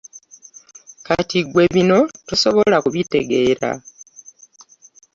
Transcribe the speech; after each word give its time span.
Kati 1.05 1.39
gwe 1.51 1.63
bino 1.73 1.99
tosobola 2.27 2.77
kubitegeera. 2.83 3.71